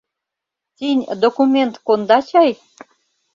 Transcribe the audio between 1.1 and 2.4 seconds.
документ конда